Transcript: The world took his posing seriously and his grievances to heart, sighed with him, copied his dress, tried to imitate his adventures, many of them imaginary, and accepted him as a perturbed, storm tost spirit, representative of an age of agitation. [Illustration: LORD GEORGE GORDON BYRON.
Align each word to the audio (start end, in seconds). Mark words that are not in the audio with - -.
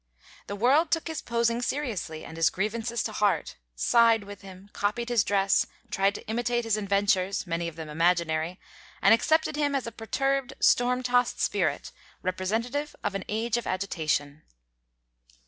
The 0.47 0.55
world 0.55 0.89
took 0.89 1.07
his 1.07 1.21
posing 1.21 1.61
seriously 1.61 2.25
and 2.25 2.35
his 2.35 2.49
grievances 2.49 3.03
to 3.03 3.11
heart, 3.11 3.57
sighed 3.75 4.23
with 4.23 4.41
him, 4.41 4.71
copied 4.73 5.09
his 5.09 5.23
dress, 5.23 5.67
tried 5.91 6.15
to 6.15 6.27
imitate 6.27 6.63
his 6.63 6.75
adventures, 6.75 7.45
many 7.45 7.67
of 7.67 7.75
them 7.75 7.87
imaginary, 7.87 8.59
and 8.99 9.13
accepted 9.13 9.55
him 9.57 9.75
as 9.75 9.85
a 9.85 9.91
perturbed, 9.91 10.53
storm 10.59 11.03
tost 11.03 11.39
spirit, 11.39 11.91
representative 12.23 12.95
of 13.03 13.13
an 13.13 13.25
age 13.29 13.57
of 13.57 13.67
agitation. 13.67 14.41
[Illustration: 14.41 14.41
LORD 14.41 14.41
GEORGE 14.41 15.21
GORDON 15.21 15.27
BYRON. 15.27 15.37